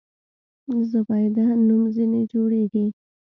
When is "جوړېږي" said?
2.31-2.85